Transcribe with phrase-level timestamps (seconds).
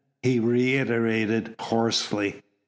[0.23, 2.41] he reiterated hoarsely.